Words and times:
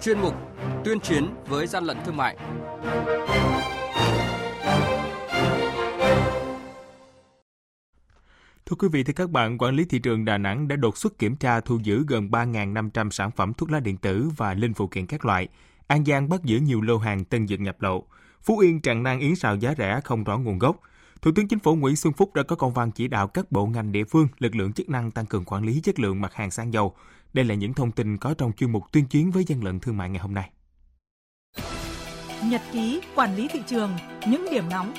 chuyên 0.00 0.20
mục 0.20 0.34
Tuyên 0.84 1.00
chiến 1.00 1.34
với 1.46 1.66
gian 1.66 1.84
lận 1.84 1.96
thương 2.04 2.16
mại. 2.16 2.36
Thưa 8.66 8.76
quý 8.78 8.88
vị, 8.92 9.04
thưa 9.04 9.12
các 9.12 9.30
bạn, 9.30 9.58
quản 9.58 9.74
lý 9.74 9.84
thị 9.84 9.98
trường 9.98 10.24
Đà 10.24 10.38
Nẵng 10.38 10.68
đã 10.68 10.76
đột 10.76 10.98
xuất 10.98 11.18
kiểm 11.18 11.36
tra 11.36 11.60
thu 11.60 11.78
giữ 11.82 12.04
gần 12.08 12.28
3.500 12.30 13.10
sản 13.10 13.30
phẩm 13.30 13.54
thuốc 13.54 13.70
lá 13.70 13.80
điện 13.80 13.96
tử 13.96 14.28
và 14.36 14.54
linh 14.54 14.74
phụ 14.74 14.86
kiện 14.86 15.06
các 15.06 15.24
loại. 15.24 15.48
An 15.86 16.04
Giang 16.04 16.28
bắt 16.28 16.44
giữ 16.44 16.58
nhiều 16.58 16.80
lô 16.80 16.98
hàng 16.98 17.24
tân 17.24 17.46
dược 17.46 17.60
nhập 17.60 17.76
lậu. 17.80 18.06
Phú 18.42 18.58
Yên 18.58 18.80
tràn 18.80 19.02
nan 19.02 19.18
yến 19.18 19.36
xào 19.36 19.56
giá 19.56 19.74
rẻ 19.78 20.00
không 20.04 20.24
rõ 20.24 20.38
nguồn 20.38 20.58
gốc. 20.58 20.80
Thủ 21.22 21.30
tướng 21.36 21.48
Chính 21.48 21.58
phủ 21.58 21.74
Nguyễn 21.74 21.96
Xuân 21.96 22.12
Phúc 22.12 22.34
đã 22.34 22.42
có 22.42 22.56
công 22.56 22.72
văn 22.72 22.90
chỉ 22.90 23.08
đạo 23.08 23.28
các 23.28 23.52
bộ 23.52 23.66
ngành 23.66 23.92
địa 23.92 24.04
phương, 24.04 24.28
lực 24.38 24.54
lượng 24.54 24.72
chức 24.72 24.88
năng 24.88 25.10
tăng 25.10 25.26
cường 25.26 25.44
quản 25.44 25.64
lý 25.64 25.80
chất 25.80 26.00
lượng 26.00 26.20
mặt 26.20 26.34
hàng 26.34 26.50
xăng 26.50 26.72
dầu. 26.72 26.94
Đây 27.32 27.44
là 27.44 27.54
những 27.54 27.74
thông 27.74 27.92
tin 27.92 28.18
có 28.18 28.34
trong 28.38 28.52
chuyên 28.52 28.72
mục 28.72 28.82
tuyên 28.92 29.06
chiến 29.06 29.30
với 29.30 29.44
gian 29.44 29.64
lận 29.64 29.80
thương 29.80 29.96
mại 29.96 30.10
ngày 30.10 30.18
hôm 30.18 30.34
nay. 30.34 30.50
Nhật 32.44 32.62
ký 32.72 33.00
quản 33.14 33.36
lý 33.36 33.48
thị 33.48 33.60
trường, 33.66 33.90
những 34.28 34.46
điểm 34.50 34.64
nóng. 34.70 34.94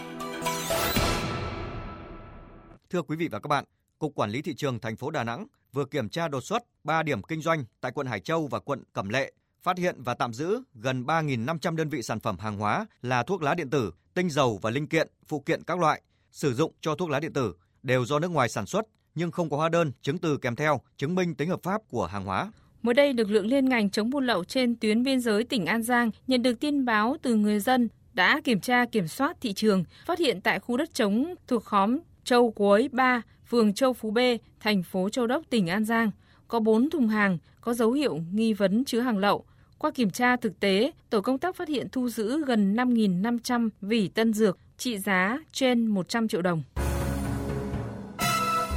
Thưa 2.90 3.02
quý 3.02 3.16
vị 3.16 3.28
và 3.28 3.40
các 3.40 3.48
bạn, 3.48 3.66
Cục 4.00 4.16
Quản 4.16 4.30
lý 4.30 4.42
thị 4.42 4.54
trường 4.54 4.80
thành 4.80 4.96
phố 4.96 5.12
Đà 5.12 5.24
Nẵng 5.24 5.48
vừa 5.74 5.86
kiểm 5.86 6.10
tra 6.10 6.28
đột 6.28 6.42
xuất 6.42 6.64
3 6.84 7.04
điểm 7.04 7.22
kinh 7.24 7.42
doanh 7.42 7.66
tại 7.82 7.92
quận 7.96 8.08
Hải 8.08 8.20
Châu 8.20 8.48
và 8.48 8.60
quận 8.60 8.84
Cẩm 8.94 9.10
Lệ, 9.10 9.34
phát 9.62 9.78
hiện 9.78 10.04
và 10.04 10.14
tạm 10.14 10.34
giữ 10.34 10.62
gần 10.74 11.04
3.500 11.04 11.76
đơn 11.76 11.90
vị 11.90 12.02
sản 12.02 12.20
phẩm 12.20 12.38
hàng 12.40 12.58
hóa 12.58 12.86
là 13.02 13.24
thuốc 13.24 13.42
lá 13.42 13.56
điện 13.56 13.70
tử, 13.70 13.94
tinh 14.14 14.30
dầu 14.30 14.60
và 14.62 14.70
linh 14.70 14.88
kiện, 14.88 15.08
phụ 15.28 15.40
kiện 15.40 15.64
các 15.64 15.80
loại 15.80 16.02
sử 16.32 16.54
dụng 16.54 16.72
cho 16.82 16.96
thuốc 16.96 17.10
lá 17.10 17.20
điện 17.20 17.34
tử 17.34 17.54
đều 17.84 18.06
do 18.06 18.20
nước 18.20 18.32
ngoài 18.32 18.50
sản 18.50 18.66
xuất 18.66 18.86
nhưng 19.16 19.32
không 19.32 19.50
có 19.50 19.58
hóa 19.58 19.70
đơn, 19.70 19.92
chứng 20.02 20.18
từ 20.18 20.38
kèm 20.38 20.56
theo 20.56 20.82
chứng 20.98 21.16
minh 21.16 21.36
tính 21.36 21.50
hợp 21.50 21.64
pháp 21.64 21.82
của 21.90 22.06
hàng 22.06 22.26
hóa. 22.26 22.52
Mới 22.82 22.94
đây, 22.94 23.14
lực 23.14 23.30
lượng 23.32 23.46
liên 23.46 23.70
ngành 23.70 23.90
chống 23.90 24.10
buôn 24.10 24.26
lậu 24.26 24.44
trên 24.44 24.76
tuyến 24.76 25.04
biên 25.04 25.20
giới 25.20 25.44
tỉnh 25.44 25.66
An 25.66 25.84
Giang 25.84 26.12
nhận 26.28 26.42
được 26.42 26.60
tin 26.60 26.86
báo 26.86 27.18
từ 27.22 27.36
người 27.36 27.60
dân 27.60 27.90
đã 28.14 28.42
kiểm 28.44 28.60
tra 28.60 28.86
kiểm 28.86 29.08
soát 29.08 29.38
thị 29.42 29.54
trường, 29.54 29.84
phát 30.06 30.20
hiện 30.20 30.42
tại 30.42 30.60
khu 30.60 30.78
đất 30.78 30.94
trống 30.94 31.36
thuộc 31.48 31.64
khóm 31.64 32.00
Châu 32.24 32.52
Cuối 32.52 32.90
3, 32.92 33.22
phường 33.50 33.74
Châu 33.74 33.94
Phú 33.94 34.12
B, 34.12 34.18
thành 34.60 34.84
phố 34.84 35.10
Châu 35.10 35.28
Đốc, 35.28 35.44
tỉnh 35.50 35.68
An 35.68 35.86
Giang, 35.86 36.12
có 36.48 36.60
4 36.60 36.90
thùng 36.90 37.08
hàng 37.08 37.38
có 37.62 37.74
dấu 37.74 37.92
hiệu 37.92 38.20
nghi 38.34 38.54
vấn 38.54 38.86
chứa 38.86 39.00
hàng 39.00 39.18
lậu. 39.18 39.46
Qua 39.82 39.92
kiểm 39.92 40.10
tra 40.10 40.36
thực 40.36 40.60
tế, 40.60 40.92
tổ 41.10 41.22
công 41.22 41.38
tác 41.38 41.56
phát 41.56 41.68
hiện 41.68 41.88
thu 41.92 42.10
giữ 42.10 42.46
gần 42.46 42.76
5.500 42.76 43.70
vỉ 43.82 44.08
tân 44.08 44.34
dược 44.34 44.58
trị 44.78 44.98
giá 44.98 45.40
trên 45.52 45.88
100 45.88 46.28
triệu 46.28 46.42
đồng. 46.42 46.64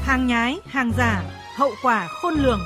Hàng 0.02 0.26
nhái, 0.26 0.58
hàng 0.64 0.92
giả, 0.98 1.22
hậu 1.56 1.70
quả 1.82 2.08
khôn 2.08 2.34
lường. 2.34 2.60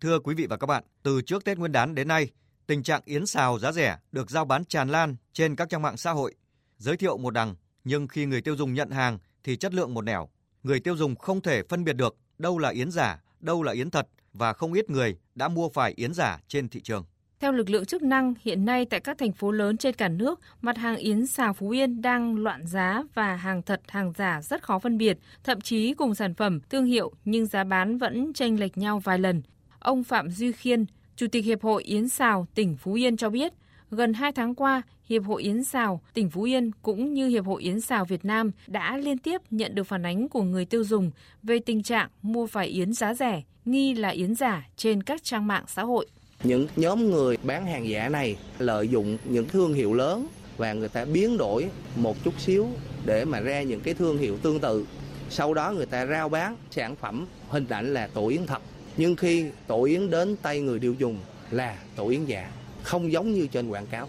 Thưa 0.00 0.18
quý 0.18 0.34
vị 0.34 0.46
và 0.46 0.56
các 0.56 0.66
bạn, 0.66 0.84
từ 1.02 1.22
trước 1.22 1.44
Tết 1.44 1.58
Nguyên 1.58 1.72
đán 1.72 1.94
đến 1.94 2.08
nay, 2.08 2.30
tình 2.66 2.82
trạng 2.82 3.02
yến 3.04 3.26
xào 3.26 3.58
giá 3.58 3.72
rẻ 3.72 3.98
được 4.12 4.30
giao 4.30 4.44
bán 4.44 4.64
tràn 4.64 4.88
lan 4.88 5.16
trên 5.32 5.56
các 5.56 5.68
trang 5.68 5.82
mạng 5.82 5.96
xã 5.96 6.10
hội. 6.10 6.34
Giới 6.78 6.96
thiệu 6.96 7.18
một 7.18 7.30
đằng, 7.30 7.54
nhưng 7.84 8.08
khi 8.08 8.26
người 8.26 8.40
tiêu 8.40 8.56
dùng 8.56 8.74
nhận 8.74 8.90
hàng 8.90 9.18
thì 9.44 9.56
chất 9.56 9.74
lượng 9.74 9.94
một 9.94 10.02
nẻo. 10.02 10.28
Người 10.62 10.80
tiêu 10.80 10.96
dùng 10.96 11.16
không 11.16 11.40
thể 11.40 11.62
phân 11.68 11.84
biệt 11.84 11.92
được 11.92 12.16
đâu 12.38 12.58
là 12.58 12.68
yến 12.68 12.90
giả, 12.90 13.20
đâu 13.40 13.62
là 13.62 13.72
yến 13.72 13.90
thật 13.90 14.08
và 14.32 14.52
không 14.52 14.72
ít 14.72 14.90
người 14.90 15.16
đã 15.34 15.48
mua 15.48 15.68
phải 15.68 15.92
yến 15.96 16.14
giả 16.14 16.40
trên 16.48 16.68
thị 16.68 16.80
trường. 16.80 17.04
Theo 17.40 17.52
lực 17.52 17.70
lượng 17.70 17.84
chức 17.84 18.02
năng, 18.02 18.34
hiện 18.42 18.64
nay 18.64 18.84
tại 18.84 19.00
các 19.00 19.18
thành 19.18 19.32
phố 19.32 19.50
lớn 19.50 19.76
trên 19.76 19.94
cả 19.94 20.08
nước, 20.08 20.40
mặt 20.60 20.76
hàng 20.76 20.96
yến 20.96 21.26
xào 21.26 21.52
Phú 21.52 21.70
Yên 21.70 22.02
đang 22.02 22.36
loạn 22.36 22.66
giá 22.66 23.02
và 23.14 23.36
hàng 23.36 23.62
thật 23.62 23.80
hàng 23.88 24.12
giả 24.16 24.42
rất 24.42 24.62
khó 24.62 24.78
phân 24.78 24.98
biệt, 24.98 25.18
thậm 25.44 25.60
chí 25.60 25.94
cùng 25.94 26.14
sản 26.14 26.34
phẩm, 26.34 26.60
thương 26.70 26.84
hiệu 26.84 27.12
nhưng 27.24 27.46
giá 27.46 27.64
bán 27.64 27.98
vẫn 27.98 28.32
chênh 28.32 28.60
lệch 28.60 28.78
nhau 28.78 28.98
vài 28.98 29.18
lần. 29.18 29.42
Ông 29.78 30.04
Phạm 30.04 30.30
Duy 30.30 30.52
Khiên, 30.52 30.84
Chủ 31.16 31.26
tịch 31.32 31.44
Hiệp 31.44 31.62
hội 31.62 31.82
Yến 31.82 32.08
xào 32.08 32.46
tỉnh 32.54 32.76
Phú 32.76 32.92
Yên 32.92 33.16
cho 33.16 33.30
biết, 33.30 33.52
gần 33.96 34.12
2 34.12 34.32
tháng 34.32 34.54
qua, 34.54 34.82
Hiệp 35.08 35.24
hội 35.24 35.42
Yến 35.42 35.64
xào 35.64 36.00
tỉnh 36.14 36.30
Phú 36.30 36.42
Yên 36.42 36.70
cũng 36.82 37.14
như 37.14 37.28
Hiệp 37.28 37.46
hội 37.46 37.62
Yến 37.62 37.80
xào 37.80 38.04
Việt 38.04 38.24
Nam 38.24 38.50
đã 38.66 38.96
liên 38.96 39.18
tiếp 39.18 39.40
nhận 39.50 39.74
được 39.74 39.84
phản 39.84 40.06
ánh 40.06 40.28
của 40.28 40.42
người 40.42 40.64
tiêu 40.64 40.84
dùng 40.84 41.10
về 41.42 41.58
tình 41.58 41.82
trạng 41.82 42.08
mua 42.22 42.46
phải 42.46 42.66
yến 42.66 42.92
giá 42.92 43.14
rẻ, 43.14 43.42
nghi 43.64 43.94
là 43.94 44.08
yến 44.08 44.34
giả 44.34 44.68
trên 44.76 45.02
các 45.02 45.24
trang 45.24 45.46
mạng 45.46 45.64
xã 45.66 45.82
hội. 45.82 46.06
Những 46.44 46.66
nhóm 46.76 47.10
người 47.10 47.36
bán 47.42 47.66
hàng 47.66 47.88
giả 47.88 48.08
này 48.08 48.36
lợi 48.58 48.88
dụng 48.88 49.18
những 49.24 49.48
thương 49.48 49.74
hiệu 49.74 49.94
lớn 49.94 50.26
và 50.56 50.72
người 50.72 50.88
ta 50.88 51.04
biến 51.04 51.36
đổi 51.36 51.68
một 51.96 52.24
chút 52.24 52.40
xíu 52.40 52.68
để 53.04 53.24
mà 53.24 53.40
ra 53.40 53.62
những 53.62 53.80
cái 53.80 53.94
thương 53.94 54.18
hiệu 54.18 54.38
tương 54.38 54.60
tự. 54.60 54.86
Sau 55.30 55.54
đó 55.54 55.72
người 55.72 55.86
ta 55.86 56.06
rao 56.06 56.28
bán 56.28 56.56
sản 56.70 56.96
phẩm 56.96 57.26
hình 57.48 57.66
ảnh 57.68 57.94
là 57.94 58.06
tổ 58.06 58.28
yến 58.28 58.46
thật. 58.46 58.62
Nhưng 58.96 59.16
khi 59.16 59.50
tổ 59.66 59.84
yến 59.84 60.10
đến 60.10 60.36
tay 60.36 60.60
người 60.60 60.80
tiêu 60.80 60.94
dùng 60.98 61.18
là 61.50 61.76
tổ 61.96 62.08
yến 62.08 62.24
giả, 62.24 62.50
không 62.82 63.12
giống 63.12 63.32
như 63.32 63.46
trên 63.46 63.68
quảng 63.68 63.86
cáo. 63.86 64.08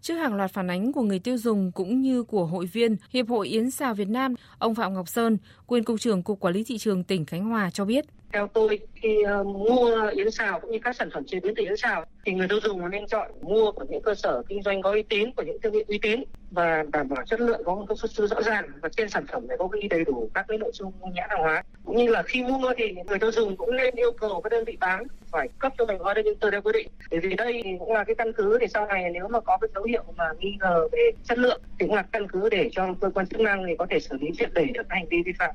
Trước 0.00 0.14
hàng 0.14 0.34
loạt 0.34 0.50
phản 0.50 0.70
ánh 0.70 0.92
của 0.92 1.02
người 1.02 1.18
tiêu 1.18 1.38
dùng 1.38 1.72
cũng 1.72 2.00
như 2.00 2.22
của 2.22 2.46
hội 2.46 2.66
viên 2.66 2.96
Hiệp 3.10 3.28
hội 3.28 3.48
Yến 3.48 3.70
xào 3.70 3.94
Việt 3.94 4.08
Nam, 4.08 4.34
ông 4.58 4.74
Phạm 4.74 4.94
Ngọc 4.94 5.08
Sơn, 5.08 5.38
quyền 5.66 5.84
cục 5.84 6.00
trưởng 6.00 6.22
Cục 6.22 6.40
Quản 6.40 6.54
lý 6.54 6.64
thị 6.64 6.78
trường 6.78 7.04
tỉnh 7.04 7.26
Khánh 7.26 7.44
Hòa 7.44 7.70
cho 7.70 7.84
biết. 7.84 8.04
Theo 8.34 8.46
tôi, 8.46 8.78
khi 8.94 9.18
uh, 9.40 9.46
mua 9.46 10.08
yến 10.08 10.30
xào 10.30 10.60
cũng 10.60 10.70
như 10.70 10.78
các 10.84 10.96
sản 10.96 11.10
phẩm 11.14 11.24
chế 11.26 11.40
biến 11.40 11.54
từ 11.56 11.62
yến 11.62 11.76
xào 11.76 12.04
thì 12.24 12.32
người 12.32 12.48
tiêu 12.48 12.58
dùng 12.62 12.90
nên 12.90 13.06
chọn 13.06 13.30
mua 13.40 13.72
của 13.72 13.84
những 13.88 14.02
cơ 14.02 14.14
sở 14.14 14.42
kinh 14.48 14.62
doanh 14.62 14.82
có 14.82 14.90
uy 14.90 15.02
tín, 15.02 15.32
của 15.32 15.42
những 15.42 15.58
thương 15.62 15.72
hiệu 15.72 15.84
uy 15.88 15.98
tín 16.02 16.22
và 16.50 16.84
đảm 16.92 17.08
bảo 17.08 17.24
chất 17.26 17.40
lượng 17.40 17.60
có 17.64 17.74
một 17.74 17.84
xuất 17.96 18.10
xứ 18.10 18.26
rõ 18.26 18.42
ràng 18.42 18.64
và 18.82 18.88
trên 18.88 19.08
sản 19.08 19.24
phẩm 19.32 19.44
phải 19.48 19.56
có 19.58 19.66
ghi 19.66 19.88
đầy 19.88 20.04
đủ 20.04 20.30
các 20.34 20.44
cái 20.48 20.58
nội 20.58 20.70
dung 20.74 20.92
nhãn 21.14 21.30
hàng 21.30 21.40
hóa. 21.40 21.62
Cũng 21.84 21.96
như 21.96 22.10
là 22.10 22.22
khi 22.22 22.42
mua 22.42 22.72
thì 22.76 22.92
người 23.06 23.18
tiêu 23.18 23.32
dùng 23.32 23.56
cũng 23.56 23.76
nên 23.76 23.94
yêu 23.94 24.12
cầu 24.12 24.40
các 24.40 24.50
đơn 24.50 24.64
vị 24.64 24.76
bán 24.80 25.04
phải 25.32 25.48
cấp 25.58 25.72
cho 25.78 25.86
mình 25.86 25.98
hóa 25.98 26.14
đơn 26.14 26.24
chứng 26.24 26.38
từ 26.40 26.50
theo 26.50 26.62
quy 26.62 26.72
định. 26.72 26.88
Bởi 27.10 27.20
vì 27.20 27.34
đây 27.34 27.62
cũng 27.78 27.92
là 27.92 28.04
cái 28.04 28.14
căn 28.14 28.32
cứ 28.32 28.58
để 28.58 28.66
sau 28.66 28.86
này 28.86 29.10
nếu 29.12 29.28
mà 29.28 29.40
có 29.40 29.58
cái 29.60 29.68
dấu 29.74 29.84
hiệu 29.84 30.04
mà 30.16 30.24
nghi 30.38 30.56
ngờ 30.60 30.88
về 30.92 31.10
chất 31.24 31.38
lượng 31.38 31.60
thì 31.78 31.86
cũng 31.86 31.94
là 31.94 32.04
căn 32.12 32.28
cứ 32.28 32.48
để 32.48 32.70
cho 32.72 32.94
cơ 33.00 33.10
quan 33.14 33.26
chức 33.26 33.40
năng 33.40 33.66
thì 33.66 33.72
có 33.78 33.86
thể 33.90 34.00
xử 34.00 34.16
lý 34.20 34.28
triệt 34.38 34.50
để 34.54 34.64
được 34.74 34.86
hành 34.88 35.06
vi 35.10 35.22
vi 35.26 35.32
phạm. 35.38 35.54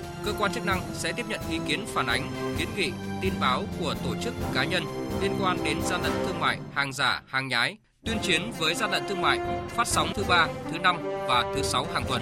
Cơ 0.25 0.33
quan 0.39 0.53
chức 0.53 0.65
năng 0.65 0.81
sẽ 0.93 1.13
tiếp 1.13 1.25
nhận 1.29 1.39
ý 1.49 1.59
kiến 1.67 1.85
phản 1.87 2.07
ánh, 2.07 2.31
kiến 2.57 2.67
nghị, 2.75 2.91
tin 3.21 3.33
báo 3.39 3.63
của 3.79 3.95
tổ 4.03 4.15
chức 4.21 4.33
cá 4.53 4.65
nhân 4.65 4.83
liên 5.21 5.31
quan 5.41 5.57
đến 5.63 5.77
gian 5.81 6.01
lận 6.01 6.11
thương 6.25 6.39
mại, 6.39 6.59
hàng 6.73 6.93
giả, 6.93 7.23
hàng 7.27 7.47
nhái, 7.47 7.77
tuyên 8.05 8.17
chiến 8.23 8.51
với 8.59 8.75
gian 8.75 8.91
lận 8.91 9.03
thương 9.09 9.21
mại, 9.21 9.39
phát 9.69 9.87
sóng 9.87 10.11
thứ 10.15 10.23
ba, 10.27 10.47
thứ 10.71 10.79
năm 10.79 10.97
và 11.03 11.53
thứ 11.55 11.61
sáu 11.61 11.85
hàng 11.93 12.03
tuần. 12.07 12.21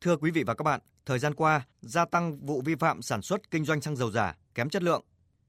Thưa 0.00 0.16
quý 0.16 0.30
vị 0.30 0.42
và 0.42 0.54
các 0.54 0.62
bạn, 0.62 0.80
thời 1.06 1.18
gian 1.18 1.34
qua, 1.34 1.66
gia 1.80 2.04
tăng 2.04 2.46
vụ 2.46 2.62
vi 2.64 2.74
phạm 2.74 3.02
sản 3.02 3.22
xuất 3.22 3.50
kinh 3.50 3.64
doanh 3.64 3.80
xăng 3.80 3.96
dầu 3.96 4.10
giả, 4.10 4.36
kém 4.54 4.68
chất 4.68 4.82
lượng. 4.82 5.04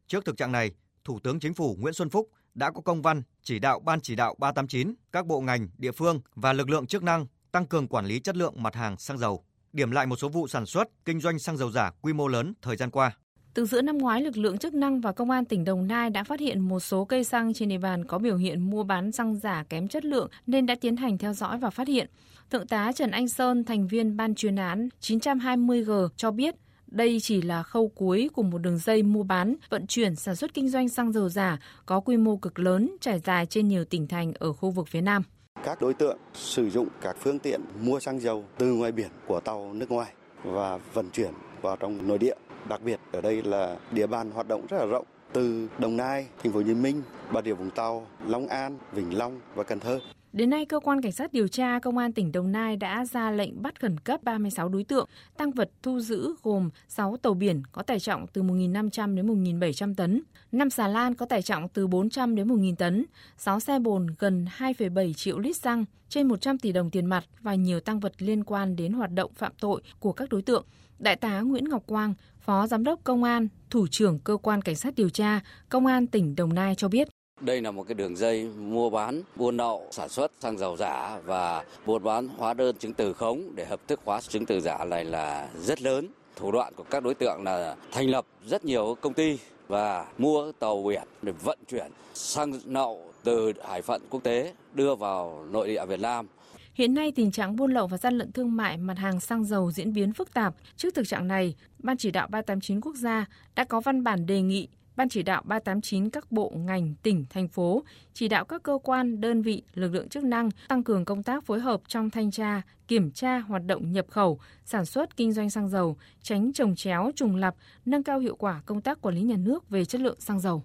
Trước 0.08 0.26
thực 0.26 0.38
trạng 0.38 0.52
này, 0.52 0.72
Thủ 1.04 1.20
tướng 1.24 1.40
Chính 1.40 1.54
phủ 1.54 1.78
Nguyễn 1.80 1.94
Xuân 1.94 2.10
Phúc 2.10 2.30
đã 2.54 2.72
có 2.72 2.82
công 2.82 3.02
văn 3.02 3.24
chỉ 3.44 3.60
đạo 3.60 3.80
Ban 3.80 4.02
chỉ 4.02 4.16
đạo 4.16 4.36
389, 4.40 4.94
các 5.12 5.26
bộ 5.26 5.42
ngành, 5.42 5.70
địa 5.78 5.92
phương 5.92 6.22
và 6.36 6.54
lực 6.54 6.70
lượng 6.70 6.88
chức 6.88 7.04
năng 7.04 7.26
tăng 7.52 7.66
cường 7.66 7.88
quản 7.88 8.06
lý 8.06 8.20
chất 8.20 8.38
lượng 8.38 8.54
mặt 8.58 8.76
hàng 8.76 8.98
xăng 8.98 9.18
dầu, 9.18 9.44
điểm 9.74 9.92
lại 9.92 10.06
một 10.06 10.16
số 10.16 10.30
vụ 10.30 10.48
sản 10.48 10.66
xuất, 10.66 10.88
kinh 11.06 11.20
doanh 11.20 11.40
xăng 11.40 11.58
dầu 11.58 11.72
giả 11.72 11.92
quy 12.02 12.14
mô 12.14 12.28
lớn 12.28 12.54
thời 12.62 12.76
gian 12.76 12.90
qua. 12.90 13.12
Từ 13.54 13.66
giữa 13.66 13.82
năm 13.82 13.98
ngoái, 13.98 14.22
lực 14.22 14.38
lượng 14.38 14.58
chức 14.58 14.74
năng 14.74 15.02
và 15.02 15.12
công 15.12 15.32
an 15.32 15.46
tỉnh 15.46 15.64
Đồng 15.64 15.88
Nai 15.88 16.10
đã 16.10 16.24
phát 16.24 16.40
hiện 16.40 16.60
một 16.60 16.80
số 16.80 17.06
cây 17.06 17.24
xăng 17.24 17.54
trên 17.54 17.70
địa 17.70 17.78
bàn 17.78 18.06
có 18.06 18.20
biểu 18.20 18.38
hiện 18.38 18.70
mua 18.70 18.84
bán 18.84 19.12
xăng 19.12 19.36
giả 19.36 19.64
kém 19.70 19.88
chất 19.88 20.06
lượng 20.06 20.30
nên 20.48 20.66
đã 20.66 20.76
tiến 20.82 20.96
hành 20.96 21.18
theo 21.18 21.34
dõi 21.34 21.58
và 21.58 21.70
phát 21.70 21.88
hiện. 21.88 22.10
Thượng 22.50 22.68
tá 22.68 22.92
Trần 22.92 23.12
Anh 23.12 23.28
Sơn, 23.28 23.64
thành 23.64 23.88
viên 23.88 24.18
ban 24.18 24.36
chuyên 24.36 24.56
án 24.56 24.90
920G 25.02 26.10
cho 26.16 26.32
biết, 26.32 26.56
đây 26.88 27.20
chỉ 27.22 27.42
là 27.42 27.64
khâu 27.64 27.88
cuối 27.88 28.30
của 28.34 28.44
một 28.44 28.58
đường 28.58 28.78
dây 28.78 29.04
mua 29.04 29.24
bán, 29.24 29.56
vận 29.70 29.88
chuyển, 29.88 30.16
sản 30.16 30.36
xuất 30.36 30.54
kinh 30.54 30.70
doanh 30.70 30.90
xăng 30.90 31.12
dầu 31.12 31.30
giả 31.30 31.60
có 31.86 32.00
quy 32.00 32.18
mô 32.18 32.38
cực 32.38 32.60
lớn 32.60 32.96
trải 33.02 33.20
dài 33.20 33.46
trên 33.46 33.68
nhiều 33.68 33.86
tỉnh 33.86 34.08
thành 34.08 34.34
ở 34.40 34.54
khu 34.54 34.72
vực 34.72 34.88
phía 34.88 35.02
Nam. 35.02 35.24
Các 35.64 35.82
đối 35.82 35.94
tượng 35.94 36.18
sử 36.34 36.70
dụng 36.70 36.88
các 37.02 37.16
phương 37.20 37.40
tiện 37.40 37.62
mua 37.82 38.00
xăng 38.00 38.22
dầu 38.22 38.46
từ 38.58 38.74
ngoài 38.74 38.92
biển 38.92 39.10
của 39.28 39.40
tàu 39.40 39.74
nước 39.74 39.92
ngoài 39.92 40.14
và 40.44 40.78
vận 40.94 41.10
chuyển 41.10 41.34
vào 41.62 41.76
trong 41.76 42.08
nội 42.08 42.18
địa. 42.18 42.36
Đặc 42.70 42.82
biệt 42.84 43.00
ở 43.12 43.22
đây 43.22 43.44
là 43.44 43.78
địa 43.92 44.08
bàn 44.08 44.32
hoạt 44.32 44.48
động 44.48 44.66
rất 44.70 44.78
là 44.78 44.86
rộng 44.86 45.06
từ 45.34 45.68
Đồng 45.78 45.98
Nai, 45.98 46.28
Thành 46.44 46.54
phố 46.54 46.60
Hồ 46.60 46.64
Chí 46.68 46.74
Minh, 46.74 47.02
Bà 47.32 47.42
Rịa 47.42 47.54
Vũng 47.54 47.70
Tàu, 47.70 48.08
Long 48.26 48.48
An, 48.48 48.78
Vĩnh 48.92 49.18
Long 49.18 49.40
và 49.56 49.64
Cần 49.64 49.80
Thơ. 49.80 50.00
Đến 50.40 50.50
nay, 50.50 50.66
cơ 50.66 50.80
quan 50.80 51.02
cảnh 51.02 51.12
sát 51.12 51.34
điều 51.34 51.48
tra 51.48 51.80
công 51.80 51.98
an 51.98 52.14
tỉnh 52.14 52.32
Đồng 52.32 52.52
Nai 52.52 52.76
đã 52.76 53.06
ra 53.06 53.32
lệnh 53.32 53.62
bắt 53.62 53.82
khẩn 53.82 54.00
cấp 54.00 54.24
36 54.24 54.70
đối 54.70 54.84
tượng, 54.84 55.10
tăng 55.38 55.52
vật 55.52 55.72
thu 55.84 56.00
giữ 56.00 56.36
gồm 56.44 56.70
6 56.88 57.18
tàu 57.18 57.34
biển 57.34 57.64
có 57.72 57.82
tải 57.84 58.00
trọng 58.00 58.28
từ 58.28 58.44
1.500 58.44 59.16
đến 59.16 59.28
1.700 59.28 59.96
tấn, 59.96 60.22
5 60.52 60.70
xà 60.70 60.88
lan 60.88 61.16
có 61.16 61.26
tải 61.26 61.42
trọng 61.42 61.70
từ 61.70 61.88
400 61.88 62.36
đến 62.36 62.48
1.000 62.48 62.76
tấn, 62.76 63.06
6 63.38 63.60
xe 63.60 63.80
bồn 63.80 64.08
gần 64.20 64.46
2,7 64.58 65.14
triệu 65.14 65.40
lít 65.40 65.58
xăng, 65.58 65.86
trên 66.10 66.28
100 66.28 66.58
tỷ 66.58 66.72
đồng 66.72 66.90
tiền 66.90 67.06
mặt 67.06 67.26
và 67.42 67.56
nhiều 67.56 67.80
tăng 67.80 68.00
vật 68.00 68.14
liên 68.18 68.44
quan 68.44 68.76
đến 68.76 68.94
hoạt 68.94 69.12
động 69.12 69.32
phạm 69.36 69.52
tội 69.60 69.82
của 70.00 70.14
các 70.14 70.30
đối 70.30 70.42
tượng. 70.42 70.66
Đại 71.00 71.16
tá 71.16 71.40
Nguyễn 71.40 71.70
Ngọc 71.70 71.84
Quang, 71.86 72.14
Phó 72.40 72.68
Giám 72.68 72.84
đốc 72.84 73.04
Công 73.04 73.24
an, 73.24 73.48
Thủ 73.70 73.88
trưởng 73.88 74.20
Cơ 74.20 74.38
quan 74.38 74.62
Cảnh 74.62 74.76
sát 74.76 74.96
điều 74.96 75.10
tra, 75.10 75.40
Công 75.70 75.86
an 75.86 76.08
tỉnh 76.08 76.36
Đồng 76.36 76.54
Nai 76.54 76.76
cho 76.76 76.88
biết. 76.88 77.08
Đây 77.42 77.62
là 77.62 77.72
một 77.72 77.84
cái 77.88 77.96
đường 77.96 78.16
dây 78.16 78.50
mua 78.58 78.90
bán, 78.90 79.22
buôn 79.36 79.58
lậu, 79.58 79.88
sản 79.92 80.10
xuất 80.10 80.32
xăng 80.40 80.58
dầu 80.58 80.78
giả 80.78 81.20
và 81.26 81.64
buôn 81.86 82.04
bán 82.04 82.28
hóa 82.38 82.54
đơn 82.54 82.76
chứng 82.80 82.94
từ 82.94 83.14
khống 83.14 83.56
để 83.56 83.66
hợp 83.66 83.80
thức 83.88 84.00
hóa 84.06 84.22
chứng 84.22 84.46
từ 84.46 84.60
giả 84.60 84.86
này 84.86 85.06
là 85.06 85.50
rất 85.62 85.82
lớn. 85.82 86.08
Thủ 86.36 86.52
đoạn 86.52 86.74
của 86.76 86.84
các 86.84 87.04
đối 87.04 87.14
tượng 87.14 87.44
là 87.44 87.76
thành 87.92 88.10
lập 88.10 88.26
rất 88.46 88.66
nhiều 88.66 88.98
công 89.02 89.14
ty 89.14 89.38
và 89.68 90.06
mua 90.18 90.52
tàu 90.52 90.84
biển 90.84 91.04
để 91.22 91.32
vận 91.32 91.60
chuyển 91.68 91.92
xăng 92.14 92.54
lậu 92.66 93.14
từ 93.24 93.54
hải 93.68 93.82
phận 93.82 94.02
quốc 94.10 94.24
tế 94.24 94.54
đưa 94.74 94.96
vào 94.96 95.46
nội 95.52 95.68
địa 95.68 95.86
Việt 95.86 96.00
Nam. 96.00 96.28
Hiện 96.74 96.94
nay 96.94 97.12
tình 97.12 97.32
trạng 97.32 97.56
buôn 97.56 97.74
lậu 97.74 97.88
và 97.88 97.98
gian 97.98 98.18
lận 98.18 98.32
thương 98.32 98.56
mại 98.56 98.78
mặt 98.78 98.98
hàng 98.98 99.20
xăng 99.20 99.46
dầu 99.46 99.72
diễn 99.72 99.94
biến 99.94 100.14
phức 100.14 100.34
tạp. 100.34 100.56
Trước 100.78 100.96
thực 100.96 101.08
trạng 101.08 101.28
này, 101.28 101.56
Ban 101.80 101.98
chỉ 101.98 102.12
đạo 102.12 102.28
389 102.32 102.82
quốc 102.82 102.96
gia 102.96 103.26
đã 103.56 103.64
có 103.64 103.80
văn 103.80 104.04
bản 104.04 104.26
đề 104.26 104.42
nghị 104.42 104.68
Ban 105.00 105.10
chỉ 105.10 105.24
đạo 105.24 105.42
389 105.46 106.10
các 106.10 106.32
bộ, 106.32 106.54
ngành, 106.56 106.94
tỉnh, 107.04 107.26
thành 107.30 107.48
phố 107.48 107.84
chỉ 108.14 108.28
đạo 108.28 108.46
các 108.46 108.64
cơ 108.64 108.78
quan, 108.84 109.22
đơn 109.22 109.42
vị, 109.42 109.64
lực 109.74 109.94
lượng 109.94 110.10
chức 110.10 110.24
năng 110.24 110.50
tăng 110.68 110.84
cường 110.84 111.06
công 111.06 111.24
tác 111.24 111.46
phối 111.46 111.60
hợp 111.60 111.82
trong 111.88 112.10
thanh 112.10 112.32
tra, 112.32 112.62
kiểm 112.88 113.12
tra 113.12 113.40
hoạt 113.40 113.66
động 113.66 113.92
nhập 113.92 114.06
khẩu, 114.10 114.40
sản 114.66 114.86
xuất, 114.86 115.18
kinh 115.18 115.32
doanh 115.32 115.50
xăng 115.50 115.70
dầu, 115.70 115.98
tránh 116.22 116.54
trồng 116.54 116.76
chéo, 116.76 117.12
trùng 117.16 117.36
lập, 117.36 117.56
nâng 117.86 118.04
cao 118.04 118.20
hiệu 118.20 118.36
quả 118.36 118.62
công 118.66 118.82
tác 118.82 119.02
quản 119.02 119.16
lý 119.16 119.22
nhà 119.22 119.38
nước 119.38 119.70
về 119.70 119.86
chất 119.86 120.02
lượng 120.02 120.20
xăng 120.20 120.40
dầu. 120.40 120.64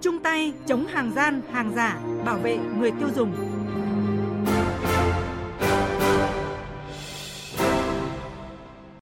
Chung 0.00 0.18
tay 0.22 0.52
chống 0.66 0.86
hàng 0.86 1.12
gian, 1.14 1.42
hàng 1.52 1.72
giả, 1.74 2.00
bảo 2.24 2.38
vệ 2.38 2.58
người 2.78 2.90
tiêu 2.90 3.08
dùng. 3.14 3.49